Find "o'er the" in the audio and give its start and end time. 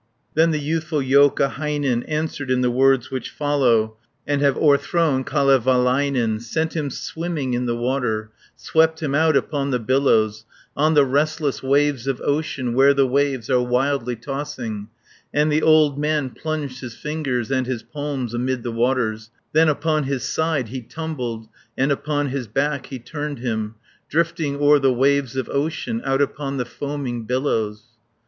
24.55-24.91